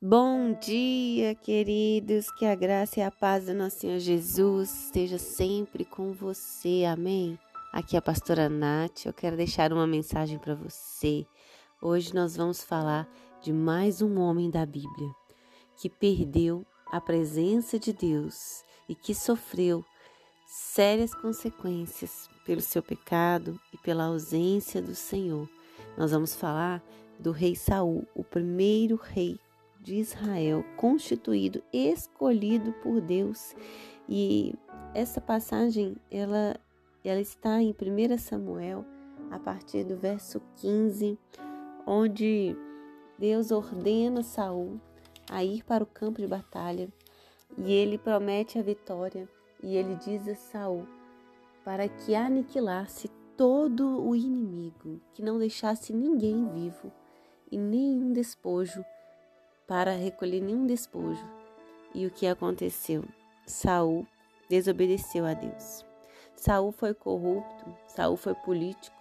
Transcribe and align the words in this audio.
Bom 0.00 0.52
dia, 0.52 1.34
queridos. 1.34 2.30
Que 2.30 2.46
a 2.46 2.54
graça 2.54 3.00
e 3.00 3.02
a 3.02 3.10
paz 3.10 3.46
do 3.46 3.52
nosso 3.52 3.80
Senhor 3.80 3.98
Jesus 3.98 4.84
esteja 4.84 5.18
sempre 5.18 5.84
com 5.84 6.12
você. 6.12 6.84
Amém. 6.84 7.36
Aqui 7.72 7.96
é 7.96 7.98
a 7.98 8.02
pastora 8.02 8.48
Nath. 8.48 9.06
Eu 9.06 9.12
quero 9.12 9.36
deixar 9.36 9.72
uma 9.72 9.88
mensagem 9.88 10.38
para 10.38 10.54
você. 10.54 11.26
Hoje 11.82 12.14
nós 12.14 12.36
vamos 12.36 12.62
falar 12.62 13.08
de 13.42 13.52
mais 13.52 14.00
um 14.00 14.20
homem 14.20 14.48
da 14.48 14.64
Bíblia 14.64 15.10
que 15.76 15.90
perdeu 15.90 16.64
a 16.92 17.00
presença 17.00 17.76
de 17.76 17.92
Deus 17.92 18.62
e 18.88 18.94
que 18.94 19.12
sofreu 19.12 19.84
sérias 20.46 21.12
consequências 21.12 22.30
pelo 22.46 22.60
seu 22.60 22.84
pecado 22.84 23.58
e 23.74 23.78
pela 23.78 24.04
ausência 24.04 24.80
do 24.80 24.94
Senhor. 24.94 25.48
Nós 25.96 26.12
vamos 26.12 26.36
falar 26.36 26.84
do 27.18 27.32
rei 27.32 27.56
Saul, 27.56 28.06
o 28.14 28.22
primeiro 28.22 28.94
rei 28.94 29.40
de 29.88 29.96
Israel, 29.96 30.62
constituído, 30.76 31.62
escolhido 31.72 32.72
por 32.82 33.00
Deus. 33.00 33.56
E 34.06 34.54
essa 34.94 35.18
passagem, 35.18 35.96
ela, 36.10 36.60
ela 37.02 37.20
está 37.20 37.62
em 37.62 37.70
1 37.70 38.18
Samuel, 38.18 38.84
a 39.30 39.38
partir 39.38 39.84
do 39.84 39.96
verso 39.96 40.42
15, 40.56 41.18
onde 41.86 42.54
Deus 43.18 43.50
ordena 43.50 44.22
Saul 44.22 44.78
a 45.30 45.42
ir 45.42 45.64
para 45.64 45.82
o 45.82 45.86
campo 45.86 46.20
de 46.20 46.26
batalha 46.26 46.88
e 47.56 47.72
ele 47.72 47.96
promete 47.96 48.58
a 48.58 48.62
vitória 48.62 49.26
e 49.62 49.74
ele 49.74 49.94
diz 49.96 50.28
a 50.28 50.34
Saul 50.34 50.86
para 51.64 51.88
que 51.88 52.14
aniquilasse 52.14 53.10
todo 53.36 54.02
o 54.06 54.14
inimigo, 54.14 55.00
que 55.14 55.22
não 55.22 55.38
deixasse 55.38 55.92
ninguém 55.92 56.46
vivo 56.48 56.92
e 57.50 57.56
nenhum 57.58 58.12
despojo 58.12 58.84
para 59.68 59.94
recolher 59.94 60.40
nenhum 60.40 60.66
despojo. 60.66 61.24
E 61.94 62.06
o 62.06 62.10
que 62.10 62.26
aconteceu? 62.26 63.04
Saul 63.46 64.06
desobedeceu 64.48 65.26
a 65.26 65.34
Deus. 65.34 65.84
Saul 66.34 66.72
foi 66.72 66.94
corrupto, 66.94 67.66
Saul 67.86 68.16
foi 68.16 68.34
político, 68.34 68.96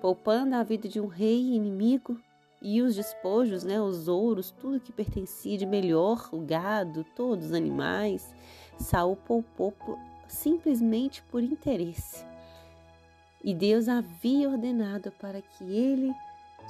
poupando 0.00 0.54
a 0.54 0.62
vida 0.62 0.88
de 0.88 1.00
um 1.00 1.06
rei 1.06 1.54
inimigo 1.54 2.18
e 2.62 2.80
os 2.80 2.94
despojos, 2.94 3.62
né, 3.62 3.80
os 3.80 4.08
ouros, 4.08 4.50
tudo 4.50 4.80
que 4.80 4.92
pertencia 4.92 5.58
de 5.58 5.66
melhor, 5.66 6.30
o 6.32 6.38
gado, 6.38 7.04
todos 7.14 7.46
os 7.46 7.52
animais, 7.52 8.34
Saul 8.78 9.16
poupou 9.16 9.72
por, 9.72 9.98
simplesmente 10.26 11.22
por 11.24 11.42
interesse. 11.42 12.24
E 13.42 13.52
Deus 13.52 13.88
havia 13.88 14.48
ordenado 14.48 15.12
para 15.12 15.42
que 15.42 15.64
ele 15.64 16.14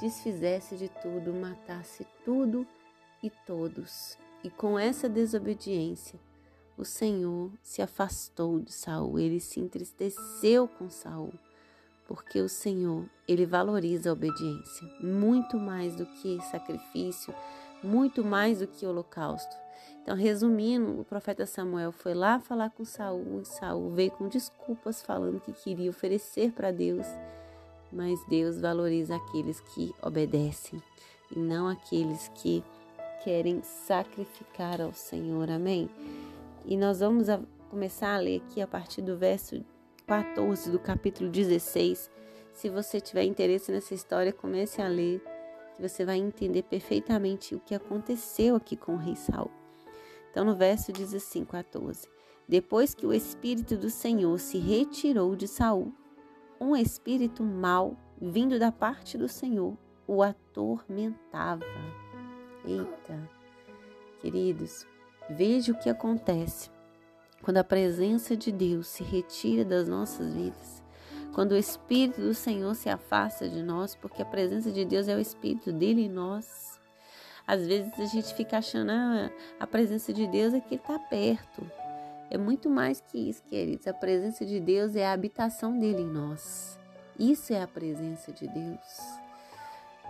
desfizesse 0.01 0.77
de 0.77 0.89
tudo, 0.89 1.33
matasse 1.33 2.05
tudo 2.25 2.67
e 3.25 3.31
todos. 3.47 4.19
E 4.45 4.51
com 4.51 4.79
essa 4.79 5.09
desobediência, 5.09 6.21
o 6.77 6.85
Senhor 6.85 7.51
se 7.63 7.81
afastou 7.81 8.61
de 8.61 8.71
Saul, 8.71 9.19
ele 9.19 9.41
se 9.41 9.59
entristeceu 9.59 10.69
com 10.69 10.91
Saul, 10.91 11.33
porque 12.07 12.41
o 12.41 12.49
Senhor, 12.49 13.09
ele 13.27 13.47
valoriza 13.47 14.11
a 14.11 14.13
obediência 14.13 14.87
muito 15.01 15.57
mais 15.57 15.97
do 15.97 16.05
que 16.05 16.39
sacrifício, 16.51 17.35
muito 17.83 18.23
mais 18.23 18.59
do 18.59 18.67
que 18.67 18.85
holocausto. 18.85 19.57
Então, 20.03 20.15
resumindo, 20.15 21.01
o 21.01 21.05
profeta 21.05 21.47
Samuel 21.47 21.91
foi 21.91 22.13
lá 22.13 22.39
falar 22.39 22.69
com 22.69 22.85
Saul 22.85 23.41
e 23.41 23.47
Saul 23.47 23.91
veio 23.95 24.11
com 24.11 24.29
desculpas 24.29 25.01
falando 25.01 25.41
que 25.41 25.53
queria 25.53 25.89
oferecer 25.89 26.53
para 26.53 26.71
Deus, 26.71 27.07
mas 27.91 28.23
Deus 28.29 28.61
valoriza 28.61 29.17
aqueles 29.17 29.61
que 29.61 29.95
obedecem 30.03 30.83
e 31.35 31.39
não 31.39 31.69
aqueles 31.69 32.29
que 32.35 32.63
querem 33.25 33.63
sacrificar 33.63 34.83
ao 34.83 34.93
Senhor. 34.93 35.51
Amém? 35.51 35.89
E 36.67 36.77
nós 36.77 37.01
vamos 37.01 37.31
a, 37.31 37.41
começar 37.71 38.15
a 38.15 38.19
ler 38.19 38.43
aqui 38.45 38.61
a 38.61 38.67
partir 38.67 39.01
do 39.01 39.17
verso 39.17 39.65
14 40.07 40.71
do 40.71 40.79
capítulo 40.79 41.31
16. 41.31 42.11
Se 42.53 42.69
você 42.69 43.01
tiver 43.01 43.25
interesse 43.25 43.73
nessa 43.73 43.95
história, 43.95 44.31
comece 44.31 44.83
a 44.83 44.89
ler, 44.89 45.23
que 45.75 45.81
você 45.81 46.05
vai 46.05 46.19
entender 46.19 46.65
perfeitamente 46.65 47.55
o 47.55 47.61
que 47.61 47.75
aconteceu 47.75 48.57
aqui 48.57 48.77
com 48.77 48.93
o 48.93 48.99
rei 48.99 49.17
Saul. 49.17 49.51
Então, 50.31 50.45
no 50.45 50.55
verso 50.55 50.93
diz 50.93 51.15
assim, 51.15 51.47
14: 51.47 52.07
Depois 52.47 52.95
que 52.95 53.07
o 53.07 53.13
espírito 53.13 53.75
do 53.75 53.89
Senhor 53.89 54.39
se 54.39 54.59
retirou 54.59 55.35
de 55.35 55.49
Saul, 55.49 55.93
um 56.61 56.77
espírito 56.77 57.43
mau, 57.43 57.97
vindo 58.21 58.59
da 58.59 58.71
parte 58.71 59.17
do 59.17 59.29
Senhor, 59.29 59.77
o 60.07 60.23
atormentava. 60.23 61.65
Eita, 62.67 63.31
queridos, 64.21 64.87
veja 65.29 65.73
o 65.73 65.79
que 65.79 65.91
acontece 65.91 66.71
quando 67.43 67.59
a 67.59 67.65
presença 67.65 68.35
de 68.35 68.51
Deus 68.51 68.87
se 68.87 69.05
retira 69.05 69.65
das 69.65 69.87
nossas 69.87 70.33
vidas. 70.33 70.83
Quando 71.35 71.53
o 71.53 71.57
Espírito 71.59 72.23
do 72.23 72.33
Senhor 72.33 72.75
se 72.75 72.89
afasta 72.89 73.47
de 73.47 73.63
nós, 73.63 73.95
porque 73.95 74.23
a 74.23 74.25
presença 74.25 74.73
de 74.73 74.85
Deus 74.85 75.09
é 75.09 75.15
o 75.15 75.21
Espírito 75.21 75.71
dele 75.71 76.07
em 76.07 76.09
nós. 76.09 76.81
Às 77.47 77.67
vezes 77.67 77.93
a 77.99 78.07
gente 78.07 78.35
fica 78.35 78.57
achando 78.57 78.91
ah, 78.91 79.31
a 79.61 79.67
presença 79.67 80.11
de 80.13 80.27
Deus 80.27 80.55
é 80.55 80.61
que 80.61 80.77
está 80.77 80.99
perto. 80.99 81.71
É 82.31 82.39
muito 82.39 82.71
mais 82.71 83.01
que 83.01 83.19
isso, 83.19 83.43
queridos. 83.45 83.87
A 83.87 83.93
presença 83.93 84.47
de 84.47 84.59
Deus 84.59 84.97
é 84.97 85.07
a 85.07 85.13
habitação 85.13 85.79
dele 85.79 86.03
em 86.03 86.09
nós. 86.09 86.79
Isso 87.19 87.53
é 87.53 87.63
a 87.63 87.69
presença 87.69 88.33
de 88.33 88.49
Deus. 88.49 89.24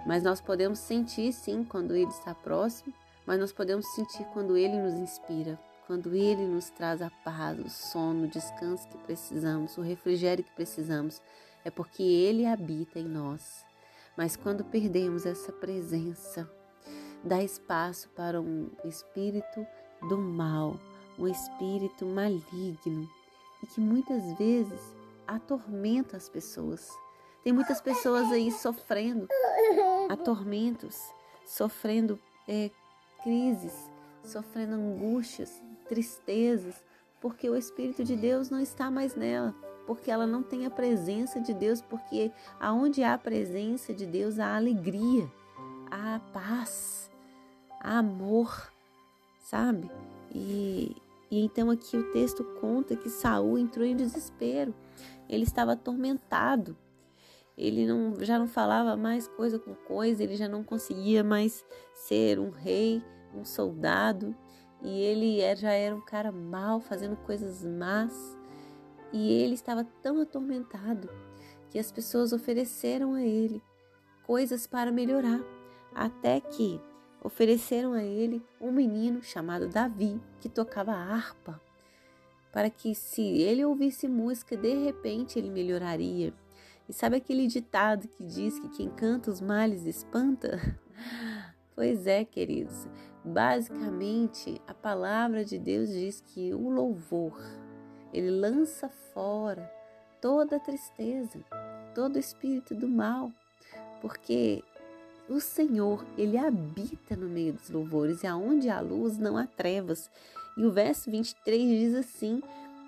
Mas 0.07 0.23
nós 0.23 0.41
podemos 0.41 0.79
sentir 0.79 1.33
sim 1.33 1.65
quando 1.65 1.95
Ele 1.95 2.11
está 2.11 2.35
próximo, 2.35 2.93
mas 3.27 3.39
nós 3.39 3.53
podemos 3.53 3.87
sentir 3.95 4.25
quando 4.33 4.57
Ele 4.57 4.79
nos 4.79 4.95
inspira, 4.95 5.59
quando 5.87 6.15
Ele 6.15 6.47
nos 6.47 6.69
traz 6.71 7.01
a 7.01 7.11
paz, 7.25 7.59
o 7.59 7.69
sono, 7.71 8.25
o 8.25 8.29
descanso 8.29 8.87
que 8.89 8.99
precisamos, 8.99 9.79
o 9.79 9.83
refrigério 9.83 10.45
que 10.45 10.53
precisamos. 10.53 11.23
É 11.65 11.71
porque 11.71 12.03
Ele 12.03 12.45
habita 12.45 12.99
em 12.99 13.09
nós. 13.09 13.65
Mas 14.17 14.37
quando 14.37 14.63
perdemos 14.65 15.25
essa 15.25 15.51
presença, 15.51 16.49
dá 17.23 17.43
espaço 17.43 18.09
para 18.11 18.41
um 18.41 18.71
espírito 18.85 19.67
do 20.09 20.19
mal, 20.19 20.79
um 21.19 21.27
espírito 21.27 22.05
maligno 22.05 23.09
e 23.63 23.67
que 23.67 23.81
muitas 23.81 24.37
vezes 24.39 24.81
atormenta 25.27 26.17
as 26.17 26.29
pessoas. 26.29 26.89
Tem 27.43 27.53
muitas 27.53 27.81
pessoas 27.81 28.31
aí 28.31 28.51
sofrendo 28.53 29.27
atormentos, 30.09 31.13
sofrendo 31.47 32.19
é, 32.49 32.71
crises, 33.23 33.91
sofrendo 34.23 34.75
angústias, 34.75 35.63
tristezas, 35.89 36.83
porque 37.21 37.49
o 37.49 37.57
Espírito 37.57 38.05
de 38.05 38.17
Deus 38.17 38.51
não 38.51 38.61
está 38.61 38.91
mais 38.91 39.15
nela, 39.15 39.55
porque 39.87 40.11
ela 40.11 40.27
não 40.27 40.43
tem 40.43 40.67
a 40.67 40.71
presença 40.71 41.41
de 41.41 41.55
Deus, 41.55 41.81
porque 41.81 42.31
aonde 42.61 43.03
há 43.03 43.15
a 43.15 43.19
presença 43.19 43.93
de 43.95 44.07
Deus 44.07 44.39
há 44.39 44.57
alegria, 44.57 45.31
há 45.91 46.21
paz, 46.33 47.11
há 47.81 47.99
amor, 47.99 48.71
sabe? 49.41 49.91
E, 50.35 50.97
e 51.31 51.45
então 51.45 51.71
aqui 51.71 51.97
o 51.97 52.13
texto 52.13 52.45
conta 52.61 52.97
que 52.97 53.09
Saul 53.09 53.59
entrou 53.59 53.87
em 53.87 53.97
desespero. 53.97 54.75
Ele 55.29 55.45
estava 55.45 55.73
atormentado 55.73 56.77
ele 57.57 57.87
não, 57.87 58.17
já 58.25 58.39
não 58.39 58.47
falava 58.47 58.97
mais 58.97 59.29
coisa 59.29 59.59
com 59.59 59.75
coisa, 59.75 60.23
ele 60.23 60.37
já 60.37 60.49
não 60.49 60.65
conseguia 60.65 61.23
mais 61.23 61.65
ser 61.93 62.39
um 62.39 62.51
rei, 62.51 63.03
um 63.35 63.45
soldado, 63.45 64.35
e 64.83 65.01
ele 65.01 65.41
é, 65.41 65.55
já 65.55 65.73
era 65.73 65.95
um 65.95 66.01
cara 66.01 66.33
mal, 66.33 66.81
fazendo 66.81 67.17
coisas 67.17 67.65
más, 67.65 68.37
e 69.13 69.33
ele 69.33 69.55
estava 69.55 69.85
tão 70.03 70.21
atormentado 70.21 71.09
que 71.71 71.79
as 71.79 71.91
pessoas 71.91 72.33
ofereceram 72.33 73.15
a 73.15 73.23
ele 73.23 73.63
coisas 74.25 74.67
para 74.67 74.91
melhorar, 74.91 75.41
até 75.95 76.41
que 76.41 76.81
ofereceram 77.23 77.93
a 77.93 78.03
ele 78.03 78.45
um 78.61 78.73
menino 78.73 79.23
chamado 79.23 79.69
Davi, 79.69 80.21
que 80.41 80.49
tocava 80.49 80.93
harpa, 80.93 81.61
para 82.53 82.69
que 82.69 82.95
se 82.95 83.23
ele 83.23 83.65
ouvisse 83.65 84.07
música, 84.07 84.57
de 84.57 84.75
repente 84.75 85.39
ele 85.39 85.51
melhoraria. 85.51 86.33
E 86.89 86.93
sabe 86.93 87.17
aquele 87.17 87.47
ditado 87.47 88.09
que 88.09 88.23
diz 88.23 88.59
que 88.61 88.69
quem 88.69 88.89
canta 88.91 89.31
os 89.31 89.41
males 89.41 89.85
espanta? 89.85 90.61
Pois 91.77 92.07
é, 92.07 92.25
queridos. 92.25 92.87
Basicamente, 93.25 94.63
a 94.65 94.73
palavra 94.73 95.45
de 95.45 95.59
Deus 95.59 95.89
diz 95.89 96.21
que 96.21 96.55
o 96.55 96.69
louvor, 96.69 97.37
ele 98.13 98.31
lança 98.31 98.89
fora 99.13 99.69
toda 100.21 100.55
a 100.55 100.61
tristeza, 100.61 101.45
todo 101.97 102.15
o 102.15 102.21
espírito 102.21 102.77
do 102.77 102.87
mal, 102.87 103.33
porque 104.01 104.63
o 105.29 105.41
Senhor, 105.41 106.05
ele 106.17 106.37
habita 106.37 107.17
no 107.17 107.29
meio 107.29 107.55
dos 107.55 107.71
louvores 107.71 108.23
e 108.23 108.27
aonde 108.27 108.69
há 108.69 108.81
luz 108.81 109.19
não 109.19 109.37
há 109.37 109.47
trevas. 109.47 110.11
E 110.57 110.65
o 110.65 110.71
verso 110.71 111.11
23 111.11 111.69
diz 111.69 111.95
assim: 111.95 112.43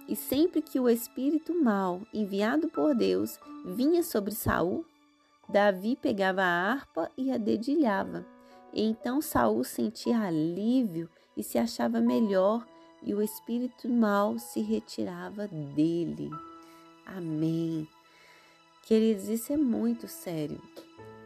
e 0.09 0.15
sempre 0.15 0.63
que 0.63 0.79
o 0.79 0.89
espírito 0.89 1.55
mal, 1.55 2.03
enviado 2.13 2.69
por 2.69 2.95
Deus, 2.95 3.39
vinha 3.65 4.03
sobre 4.03 4.35
Saul, 4.35 4.85
Davi 5.49 5.97
pegava 5.97 6.43
a 6.43 6.73
harpa 6.73 7.11
e 7.17 7.31
a 7.31 7.37
dedilhava. 7.37 8.27
E 8.73 8.83
então 8.83 9.21
Saul 9.21 9.65
sentia 9.65 10.21
alívio 10.21 11.09
e 11.37 11.43
se 11.43 11.59
achava 11.59 12.01
melhor, 12.01 12.67
e 13.03 13.15
o 13.15 13.23
espírito 13.23 13.89
mal 13.89 14.39
se 14.39 14.61
retirava 14.61 15.47
dele. 15.47 16.31
Amém. 17.05 17.87
Queridos, 18.83 19.29
isso 19.29 19.53
é 19.53 19.57
muito 19.57 20.09
sério. 20.09 20.61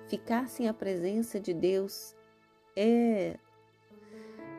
Ficar 0.08 0.48
sem 0.48 0.68
a 0.68 0.74
presença 0.74 1.38
de 1.38 1.54
Deus 1.54 2.14
é 2.76 3.38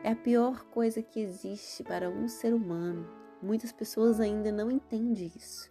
é 0.04 0.10
a 0.10 0.16
pior 0.16 0.64
coisa 0.64 1.00
que 1.00 1.20
existe 1.20 1.84
para 1.84 2.08
um 2.10 2.26
ser 2.26 2.52
humano. 2.52 3.21
Muitas 3.42 3.72
pessoas 3.72 4.20
ainda 4.20 4.52
não 4.52 4.70
entendem 4.70 5.32
isso. 5.36 5.70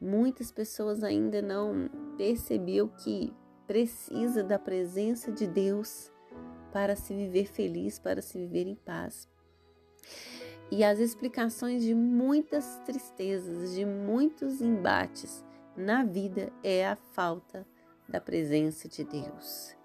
Muitas 0.00 0.50
pessoas 0.50 1.04
ainda 1.04 1.40
não 1.40 1.88
perceberam 2.16 2.88
que 2.88 3.32
precisa 3.68 4.42
da 4.42 4.58
presença 4.58 5.30
de 5.30 5.46
Deus 5.46 6.10
para 6.72 6.96
se 6.96 7.14
viver 7.14 7.46
feliz, 7.46 7.98
para 7.98 8.20
se 8.20 8.36
viver 8.36 8.66
em 8.66 8.74
paz. 8.74 9.28
E 10.70 10.82
as 10.82 10.98
explicações 10.98 11.82
de 11.82 11.94
muitas 11.94 12.78
tristezas, 12.84 13.74
de 13.74 13.84
muitos 13.84 14.60
embates 14.60 15.44
na 15.76 16.02
vida 16.02 16.52
é 16.64 16.86
a 16.86 16.96
falta 16.96 17.66
da 18.08 18.20
presença 18.20 18.88
de 18.88 19.04
Deus. 19.04 19.76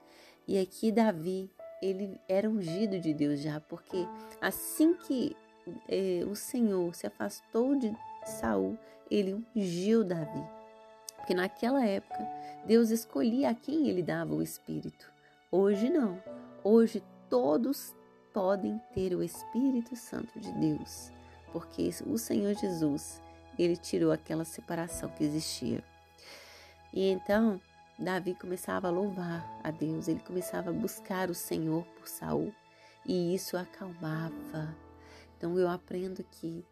E 0.48 0.58
aqui 0.58 0.92
Davi 0.92 1.52
ele 1.82 2.20
era 2.28 2.50
ungido 2.50 3.00
de 3.00 3.14
Deus 3.14 3.40
já, 3.40 3.60
porque 3.60 3.98
assim 4.42 4.94
que 4.94 5.36
eh, 5.88 6.24
o 6.25 6.36
Senhor 6.36 6.94
se 6.96 7.08
afastou 7.08 7.78
de 7.78 7.96
Saul, 8.25 8.78
ele 9.10 9.46
ungiu 9.56 10.04
Davi. 10.04 10.44
Porque 11.16 11.34
naquela 11.34 11.86
época 11.86 12.28
Deus 12.66 12.90
escolhia 12.90 13.50
a 13.50 13.56
quem 13.56 13.88
ele 13.88 14.04
dava 14.04 14.34
o 14.34 14.42
Espírito. 14.42 15.12
Hoje 15.52 15.90
não. 15.90 16.22
Hoje 16.64 17.04
todos 17.30 17.96
podem 18.34 18.80
ter 18.94 19.14
o 19.16 19.24
Espírito 19.24 19.96
Santo 19.96 20.40
de 20.40 20.52
Deus, 20.54 21.12
porque 21.52 21.90
o 22.06 22.18
Senhor 22.18 22.54
Jesus, 22.54 23.22
ele 23.58 23.75
tirou 23.75 24.12
aquela 24.12 24.46
separação 24.46 25.10
que 25.10 25.24
existia. 25.24 25.84
E 26.94 27.10
então 27.10 27.60
Davi 27.98 28.36
começava 28.36 28.88
a 28.88 28.92
louvar 28.92 29.44
a 29.64 29.72
Deus, 29.72 30.08
ele 30.08 30.19
começava 30.19 30.69
a 30.69 30.74
buscar 30.74 31.30
o 31.30 31.34
Senhor 31.34 31.84
por 31.98 32.08
Saul 32.08 32.54
e 33.06 33.34
isso 33.34 33.58
acalmava. 33.58 34.87
Então 35.38 35.57
eu 35.57 35.69
aprendo 35.69 36.24
que 36.24 36.66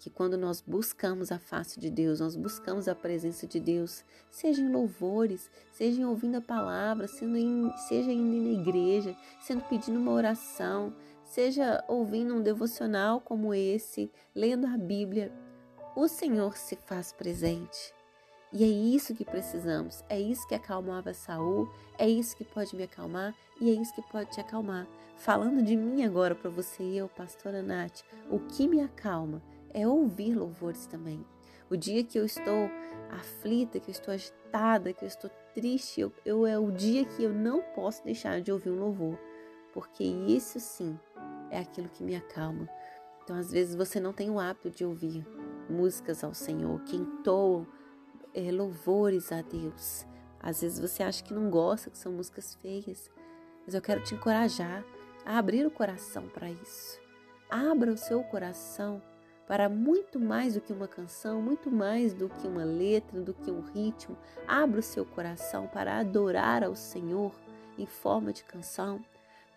que 0.00 0.08
quando 0.08 0.38
nós 0.38 0.62
buscamos 0.66 1.30
a 1.30 1.38
face 1.38 1.78
de 1.78 1.90
Deus, 1.90 2.20
nós 2.20 2.34
buscamos 2.34 2.88
a 2.88 2.94
presença 2.94 3.46
de 3.46 3.60
Deus, 3.60 4.02
seja 4.30 4.62
em 4.62 4.72
louvores, 4.72 5.50
seja 5.70 6.00
em 6.00 6.06
ouvindo 6.06 6.36
a 6.36 6.40
palavra, 6.40 7.06
sendo 7.06 7.36
em, 7.36 7.70
seja 7.76 8.10
indo 8.10 8.48
na 8.48 8.62
igreja, 8.62 9.14
sendo 9.42 9.62
pedindo 9.64 10.00
uma 10.00 10.12
oração, 10.12 10.96
seja 11.22 11.84
ouvindo 11.86 12.34
um 12.34 12.42
devocional 12.42 13.20
como 13.20 13.52
esse, 13.52 14.10
lendo 14.34 14.66
a 14.66 14.78
Bíblia, 14.78 15.30
o 15.94 16.08
Senhor 16.08 16.56
se 16.56 16.76
faz 16.76 17.12
presente. 17.12 17.92
E 18.52 18.64
é 18.64 18.66
isso 18.66 19.14
que 19.14 19.24
precisamos, 19.24 20.02
é 20.08 20.18
isso 20.18 20.46
que 20.48 20.56
acalmava 20.56 21.14
Saul, 21.14 21.70
é 21.96 22.08
isso 22.08 22.36
que 22.36 22.44
pode 22.44 22.74
me 22.74 22.82
acalmar 22.82 23.32
e 23.60 23.70
é 23.70 23.80
isso 23.80 23.94
que 23.94 24.02
pode 24.02 24.32
te 24.32 24.40
acalmar. 24.40 24.88
Falando 25.16 25.62
de 25.62 25.76
mim 25.76 26.02
agora 26.02 26.34
para 26.34 26.50
você 26.50 26.82
e 26.82 26.98
eu, 26.98 27.08
pastora 27.08 27.62
Nath, 27.62 28.02
o 28.28 28.40
que 28.40 28.66
me 28.66 28.80
acalma 28.80 29.40
é 29.72 29.86
ouvir 29.86 30.34
louvores 30.34 30.86
também. 30.86 31.24
O 31.70 31.76
dia 31.76 32.02
que 32.02 32.18
eu 32.18 32.24
estou 32.24 32.68
aflita, 33.10 33.78
que 33.78 33.90
eu 33.90 33.92
estou 33.92 34.12
agitada, 34.12 34.92
que 34.92 35.04
eu 35.04 35.08
estou 35.08 35.30
triste, 35.54 36.00
eu, 36.00 36.12
eu 36.24 36.44
é 36.44 36.58
o 36.58 36.72
dia 36.72 37.04
que 37.04 37.22
eu 37.22 37.32
não 37.32 37.62
posso 37.74 38.02
deixar 38.04 38.40
de 38.40 38.50
ouvir 38.50 38.70
um 38.70 38.80
louvor, 38.80 39.16
porque 39.72 40.02
isso 40.02 40.58
sim 40.58 40.98
é 41.50 41.60
aquilo 41.60 41.88
que 41.88 42.02
me 42.02 42.16
acalma. 42.16 42.68
Então, 43.22 43.36
às 43.36 43.52
vezes 43.52 43.76
você 43.76 44.00
não 44.00 44.12
tem 44.12 44.28
o 44.28 44.40
hábito 44.40 44.70
de 44.70 44.84
ouvir 44.84 45.24
músicas 45.68 46.24
ao 46.24 46.34
Senhor, 46.34 46.80
que 46.80 46.96
entoam 46.96 47.64
é, 48.34 48.50
louvores 48.50 49.32
a 49.32 49.42
Deus. 49.42 50.06
Às 50.40 50.62
vezes 50.62 50.78
você 50.78 51.02
acha 51.02 51.22
que 51.22 51.34
não 51.34 51.50
gosta, 51.50 51.90
que 51.90 51.98
são 51.98 52.12
músicas 52.12 52.54
feias, 52.62 53.10
mas 53.64 53.74
eu 53.74 53.82
quero 53.82 54.02
te 54.02 54.14
encorajar 54.14 54.84
a 55.24 55.38
abrir 55.38 55.66
o 55.66 55.70
coração 55.70 56.28
para 56.28 56.50
isso. 56.50 56.98
Abra 57.50 57.92
o 57.92 57.96
seu 57.96 58.22
coração 58.22 59.02
para 59.46 59.68
muito 59.68 60.20
mais 60.20 60.54
do 60.54 60.60
que 60.60 60.72
uma 60.72 60.86
canção, 60.86 61.42
muito 61.42 61.70
mais 61.70 62.14
do 62.14 62.28
que 62.28 62.46
uma 62.46 62.64
letra, 62.64 63.20
do 63.20 63.34
que 63.34 63.50
um 63.50 63.60
ritmo. 63.60 64.16
Abra 64.46 64.78
o 64.78 64.82
seu 64.82 65.04
coração 65.04 65.66
para 65.66 65.98
adorar 65.98 66.62
ao 66.62 66.76
Senhor 66.76 67.34
em 67.76 67.84
forma 67.84 68.32
de 68.32 68.44
canção, 68.44 69.04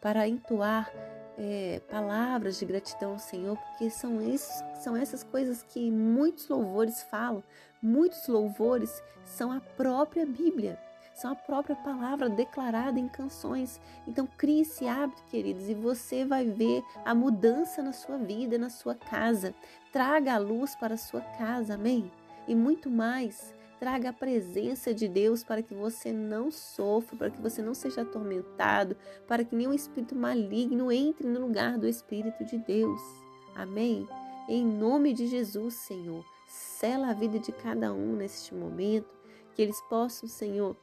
para 0.02 0.28
entoar 0.28 0.92
é, 1.38 1.82
palavras 1.90 2.60
de 2.60 2.66
gratidão 2.66 3.12
ao 3.12 3.20
Senhor, 3.20 3.58
porque 3.58 3.90
são, 3.90 4.22
esses, 4.22 4.64
são 4.82 4.96
essas 4.96 5.24
coisas 5.24 5.64
que 5.64 5.92
muitos 5.92 6.48
louvores 6.48 7.04
falam. 7.04 7.44
Muitos 7.82 8.28
louvores 8.28 9.04
são 9.26 9.52
a 9.52 9.60
própria 9.60 10.26
Bíblia, 10.26 10.80
são 11.14 11.32
a 11.32 11.36
própria 11.36 11.76
palavra 11.76 12.30
declarada 12.30 13.00
em 13.00 13.08
canções. 13.08 13.80
Então, 14.08 14.28
crie 14.38 14.62
esse 14.62 14.88
hábito, 14.88 15.24
queridos, 15.30 15.70
e 15.70 15.74
você 15.74 16.26
vai 16.26 16.46
ver 16.46 16.84
a 17.06 17.14
mudança 17.14 17.84
na 17.84 17.92
sua 17.92 18.18
vida, 18.18 18.58
na 18.58 18.70
sua 18.70 18.96
casa. 18.96 19.54
Traga 19.92 20.34
a 20.34 20.40
luz 20.40 20.76
para 20.76 20.96
a 20.96 20.98
sua 20.98 21.22
casa, 21.22 21.76
amém? 21.76 22.12
E 22.48 22.56
muito 22.56 22.90
mais. 22.90 23.54
Traga 23.84 24.12
a 24.12 24.14
presença 24.14 24.94
de 24.94 25.10
Deus 25.10 25.44
para 25.44 25.62
que 25.62 25.74
você 25.74 26.14
não 26.14 26.50
sofra, 26.50 27.18
para 27.18 27.30
que 27.30 27.42
você 27.42 27.62
não 27.62 27.74
seja 27.74 28.04
atormentado, 28.04 28.96
para 29.28 29.44
que 29.44 29.54
nenhum 29.54 29.74
espírito 29.74 30.16
maligno 30.16 30.90
entre 30.90 31.28
no 31.28 31.42
lugar 31.42 31.78
do 31.78 31.86
Espírito 31.86 32.46
de 32.46 32.58
Deus. 32.60 33.02
Amém? 33.54 34.08
Em 34.48 34.66
nome 34.66 35.12
de 35.12 35.28
Jesus, 35.28 35.74
Senhor, 35.74 36.24
sela 36.48 37.10
a 37.10 37.14
vida 37.14 37.38
de 37.40 37.52
cada 37.52 37.92
um 37.92 38.16
neste 38.16 38.56
momento, 38.56 39.10
que 39.54 39.62
eles 39.62 39.82
possam, 39.90 40.30
Senhor, 40.30 40.78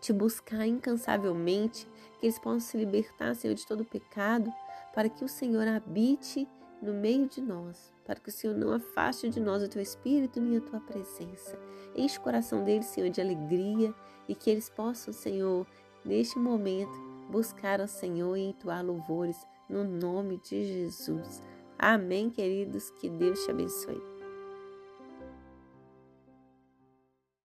te 0.00 0.12
buscar 0.12 0.64
incansavelmente, 0.64 1.84
que 2.20 2.26
eles 2.26 2.38
possam 2.38 2.60
se 2.60 2.76
libertar, 2.76 3.34
Senhor, 3.34 3.54
de 3.54 3.66
todo 3.66 3.84
pecado, 3.84 4.52
para 4.94 5.08
que 5.08 5.24
o 5.24 5.28
Senhor 5.28 5.66
habite 5.66 6.46
no 6.80 6.94
meio 6.94 7.26
de 7.26 7.40
nós, 7.40 7.92
para 8.10 8.18
que 8.18 8.28
o 8.28 8.32
Senhor 8.32 8.56
não 8.56 8.72
afaste 8.72 9.28
de 9.28 9.38
nós 9.38 9.62
o 9.62 9.68
teu 9.68 9.80
espírito 9.80 10.40
nem 10.40 10.56
a 10.56 10.60
tua 10.60 10.80
presença. 10.80 11.56
Enche 11.94 12.18
o 12.18 12.22
coração 12.22 12.64
deles, 12.64 12.86
Senhor, 12.86 13.08
de 13.08 13.20
alegria 13.20 13.94
e 14.28 14.34
que 14.34 14.50
eles 14.50 14.68
possam, 14.68 15.14
Senhor, 15.14 15.64
neste 16.04 16.36
momento, 16.36 16.90
buscar 17.30 17.80
ao 17.80 17.86
Senhor 17.86 18.36
e 18.36 18.46
entoar 18.46 18.84
louvores 18.84 19.46
no 19.68 19.84
nome 19.84 20.38
de 20.38 20.64
Jesus. 20.64 21.40
Amém, 21.78 22.30
queridos. 22.30 22.90
Que 22.90 23.08
Deus 23.08 23.44
te 23.44 23.52
abençoe. 23.52 24.19